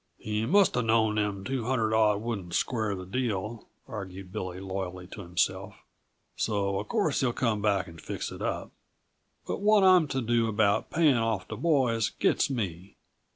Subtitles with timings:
[0.17, 5.05] "He must uh known them two hundred odd wouldn't square the deal," argued Billy loyally
[5.05, 5.75] to himself.
[6.35, 8.71] "So uh course he'll come back and fix it up.
[9.45, 12.95] But what I'm to do about payin' off the boys gets me."